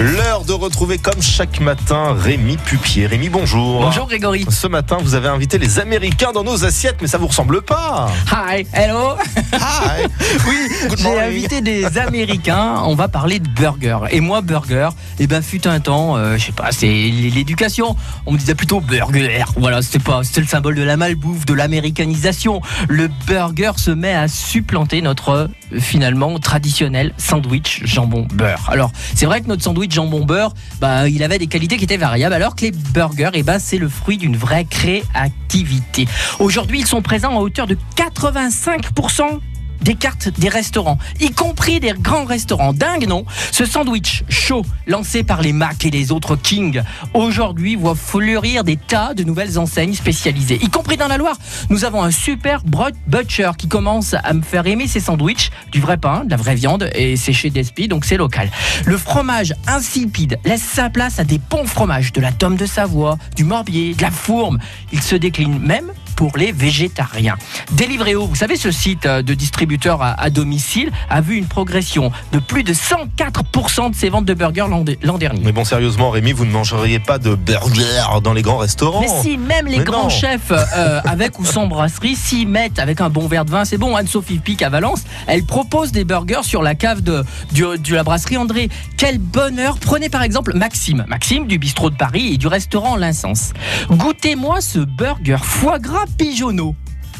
L'heure 0.00 0.44
de 0.44 0.52
retrouver 0.52 0.98
comme 0.98 1.22
chaque 1.22 1.60
matin 1.60 2.16
Rémi 2.18 2.56
Pupier. 2.56 3.06
Rémi, 3.06 3.28
bonjour. 3.28 3.80
Bonjour 3.80 4.08
Grégory. 4.08 4.44
Ce 4.50 4.66
matin, 4.66 4.98
vous 5.00 5.14
avez 5.14 5.28
invité 5.28 5.56
les 5.56 5.78
Américains 5.78 6.32
dans 6.32 6.42
nos 6.42 6.64
assiettes, 6.64 6.96
mais 7.00 7.06
ça 7.06 7.16
vous 7.16 7.28
ressemble 7.28 7.62
pas. 7.62 8.10
Hi, 8.32 8.66
hello. 8.72 9.14
Hi. 9.52 10.06
Oui, 10.48 10.68
j'ai 10.98 11.20
invité 11.20 11.60
des 11.60 11.84
Américains. 11.96 12.82
On 12.84 12.96
va 12.96 13.06
parler 13.06 13.38
de 13.38 13.48
burger. 13.48 13.98
Et 14.10 14.20
moi, 14.20 14.40
burger, 14.40 14.88
eh 15.20 15.28
ben, 15.28 15.42
fut 15.42 15.66
un 15.68 15.78
temps, 15.78 16.16
euh, 16.16 16.36
je 16.38 16.46
sais 16.46 16.52
pas, 16.52 16.72
c'est 16.72 16.86
l'éducation. 16.88 17.94
On 18.26 18.32
me 18.32 18.38
disait 18.38 18.56
plutôt 18.56 18.80
burger. 18.80 19.44
Voilà, 19.56 19.80
c'était 19.80 20.00
pas, 20.00 20.24
c'était 20.24 20.40
le 20.40 20.48
symbole 20.48 20.74
de 20.74 20.82
la 20.82 20.96
malbouffe, 20.96 21.46
de 21.46 21.54
l'américanisation. 21.54 22.60
Le 22.88 23.08
burger 23.28 23.72
se 23.76 23.92
met 23.92 24.14
à 24.14 24.26
supplanter 24.26 25.02
notre 25.02 25.30
euh, 25.30 25.48
finalement 25.78 26.36
traditionnel 26.40 27.14
sandwich 27.16 27.82
jambon 27.84 28.26
beurre. 28.34 28.68
Alors, 28.70 28.90
c'est 29.14 29.26
vrai 29.26 29.40
que 29.40 29.46
notre 29.46 29.62
sandwich 29.62 29.83
jambon 29.90 30.24
beurre, 30.24 30.54
bah, 30.80 31.08
il 31.08 31.22
avait 31.22 31.38
des 31.38 31.46
qualités 31.46 31.76
qui 31.76 31.84
étaient 31.84 31.96
variables, 31.96 32.34
alors 32.34 32.54
que 32.54 32.62
les 32.62 32.70
burgers, 32.70 33.30
eh 33.34 33.42
ben, 33.42 33.58
c'est 33.58 33.78
le 33.78 33.88
fruit 33.88 34.16
d'une 34.16 34.36
vraie 34.36 34.64
créativité. 34.64 36.06
Aujourd'hui, 36.38 36.80
ils 36.80 36.86
sont 36.86 37.02
présents 37.02 37.38
à 37.38 37.40
hauteur 37.40 37.66
de 37.66 37.76
85% 37.96 39.40
des 39.84 39.94
cartes 39.94 40.28
des 40.40 40.48
restaurants, 40.48 40.98
y 41.20 41.30
compris 41.30 41.78
des 41.78 41.92
grands 41.92 42.24
restaurants. 42.24 42.72
Dingue, 42.72 43.06
non? 43.06 43.24
Ce 43.52 43.66
sandwich 43.66 44.24
chaud, 44.28 44.64
lancé 44.86 45.22
par 45.22 45.42
les 45.42 45.52
Mac 45.52 45.84
et 45.84 45.90
les 45.90 46.10
autres 46.10 46.36
Kings, 46.36 46.82
aujourd'hui 47.12 47.76
voit 47.76 47.94
fleurir 47.94 48.64
des 48.64 48.76
tas 48.76 49.14
de 49.14 49.22
nouvelles 49.22 49.58
enseignes 49.58 49.94
spécialisées, 49.94 50.58
y 50.62 50.68
compris 50.70 50.96
dans 50.96 51.08
la 51.08 51.18
Loire. 51.18 51.36
Nous 51.68 51.84
avons 51.84 52.02
un 52.02 52.10
super 52.10 52.62
Broad 52.64 52.94
Butcher 53.06 53.52
qui 53.58 53.68
commence 53.68 54.14
à 54.14 54.32
me 54.32 54.42
faire 54.42 54.66
aimer 54.66 54.88
ses 54.88 55.00
sandwichs, 55.00 55.50
du 55.70 55.80
vrai 55.80 55.98
pain, 55.98 56.24
de 56.24 56.30
la 56.30 56.36
vraie 56.36 56.54
viande, 56.54 56.90
et 56.94 57.16
c'est 57.16 57.32
chez 57.32 57.50
Despi, 57.50 57.86
donc 57.86 58.04
c'est 58.04 58.16
local. 58.16 58.50
Le 58.86 58.96
fromage 58.96 59.54
insipide 59.66 60.38
laisse 60.44 60.62
sa 60.62 60.88
place 60.88 61.18
à 61.18 61.24
des 61.24 61.38
bons 61.38 61.66
fromages, 61.66 62.12
de 62.12 62.20
la 62.20 62.32
tome 62.32 62.56
de 62.56 62.66
Savoie, 62.66 63.18
du 63.36 63.44
morbier, 63.44 63.94
de 63.94 64.02
la 64.02 64.10
fourme. 64.10 64.58
Il 64.92 65.02
se 65.02 65.14
décline 65.14 65.58
même 65.58 65.92
pour 66.16 66.36
les 66.36 66.52
végétariens. 66.52 67.36
Delivereo, 67.72 68.26
vous 68.26 68.34
savez, 68.34 68.56
ce 68.56 68.70
site 68.70 69.06
euh, 69.06 69.22
de 69.22 69.34
distributeur 69.34 70.02
à, 70.02 70.20
à 70.20 70.30
domicile 70.30 70.90
a 71.10 71.20
vu 71.20 71.36
une 71.36 71.46
progression 71.46 72.10
de 72.32 72.38
plus 72.38 72.62
de 72.64 72.72
104% 72.72 73.90
de 73.90 73.94
ses 73.94 74.08
ventes 74.10 74.24
de 74.24 74.34
burgers 74.34 74.66
l'an 74.68 74.82
de- 74.82 74.96
l'an 75.02 75.18
dernier. 75.18 75.40
Mais 75.44 75.52
bon, 75.52 75.64
sérieusement, 75.64 76.10
Rémi, 76.10 76.32
vous 76.32 76.44
ne 76.46 76.50
mangeriez 76.52 76.98
pas 76.98 77.18
de 77.18 77.34
burger 77.34 78.20
dans 78.22 78.32
les 78.32 78.42
grands 78.42 78.58
restaurants. 78.58 79.00
Mais 79.00 79.22
si, 79.22 79.36
même 79.36 79.66
les 79.66 79.78
Mais 79.78 79.84
grands 79.84 80.04
non. 80.04 80.08
chefs, 80.08 80.50
euh, 80.50 81.00
avec 81.04 81.38
ou 81.38 81.44
sans 81.44 81.66
brasserie, 81.66 82.16
s'y 82.16 82.46
mettent 82.46 82.78
avec 82.78 83.00
un 83.00 83.10
bon 83.10 83.26
verre 83.28 83.44
de 83.44 83.50
vin, 83.50 83.64
c'est 83.64 83.78
bon. 83.78 83.96
Anne-Sophie 83.96 84.38
Pic 84.38 84.62
à 84.62 84.68
Valence, 84.70 85.02
elle 85.26 85.44
propose 85.44 85.92
des 85.92 86.04
burgers 86.04 86.42
sur 86.42 86.62
la 86.62 86.74
cave 86.74 87.00
de, 87.02 87.24
de 87.52 87.94
la 87.94 88.02
brasserie 88.02 88.36
André. 88.36 88.68
Quel 88.96 89.18
bonheur 89.18 89.78
Prenez 89.80 90.08
par 90.08 90.22
exemple 90.22 90.52
Maxime. 90.56 91.04
Maxime 91.08 91.46
du 91.46 91.58
bistrot 91.58 91.90
de 91.90 91.96
Paris 91.96 92.34
et 92.34 92.36
du 92.36 92.46
restaurant 92.46 92.96
L'Insens. 92.96 93.52
Goûtez-moi 93.90 94.60
ce 94.60 94.78
burger 94.80 95.36
foie 95.42 95.78
gras 95.78 96.03
pigeonneau. 96.06 96.74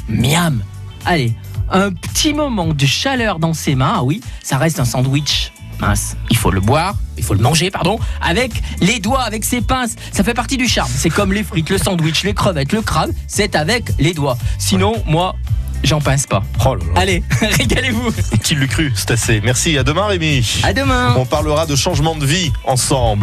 Miam 0.09 0.63
Allez, 1.07 1.33
un 1.71 1.93
petit 1.93 2.33
moment 2.33 2.69
de 2.73 2.87
chaleur 2.87 3.39
dans 3.39 3.53
ses 3.55 3.75
mains. 3.75 3.95
Ah 3.97 4.03
oui, 4.05 4.21
ça 4.43 4.59
reste 4.59 4.81
un 4.81 4.85
sandwich. 4.85 5.53
Mince, 5.81 6.17
il 6.31 6.37
faut 6.37 6.51
le 6.51 6.61
boire, 6.61 6.95
il 7.19 7.25
faut 7.25 7.35
le 7.35 7.41
manger, 7.41 7.71
pardon, 7.71 7.99
avec 8.23 8.53
les 8.81 9.01
doigts, 9.01 9.23
avec 9.23 9.45
ses 9.45 9.61
pinces. 9.61 9.97
Ça 10.13 10.23
fait 10.23 10.35
partie 10.35 10.57
du 10.57 10.69
charme. 10.69 10.91
C'est 10.95 11.11
comme 11.11 11.33
les 11.33 11.43
frites, 11.43 11.69
le 11.69 11.79
sandwich, 11.79 12.23
les 12.23 12.33
crevettes, 12.33 12.73
le 12.73 12.81
crabe, 12.81 13.11
c'est 13.27 13.57
avec 13.57 13.85
les 13.99 14.15
doigts. 14.15 14.39
Sinon, 14.59 14.95
moi, 15.05 15.35
j'en 15.83 16.01
pince 16.01 16.27
pas. 16.27 16.43
Oh 16.65 16.77
là 16.77 16.85
là. 16.95 17.01
Allez, 17.01 17.23
régalez-vous. 17.41 18.13
Qui 18.43 18.55
l'eût 18.55 18.69
cru 18.69 18.93
C'est 18.95 19.11
assez. 19.11 19.41
Merci. 19.43 19.77
À 19.77 19.83
demain, 19.83 20.07
Rémi. 20.07 20.61
À 20.63 20.73
demain. 20.73 21.15
On 21.17 21.27
parlera 21.27 21.67
de 21.67 21.77
changement 21.77 22.15
de 22.15 22.25
vie 22.25 22.53
ensemble. 22.65 23.23